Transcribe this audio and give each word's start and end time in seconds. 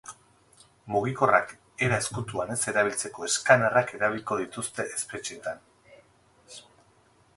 Mugikorrak 0.93 1.51
era 1.87 1.99
ezkutuan 2.03 2.53
ez 2.55 2.57
erabiltzeko 2.71 3.27
eskanerrak 3.27 3.93
erabiliko 3.99 4.39
dituzte 4.41 4.87
espetxeetan. 4.97 5.65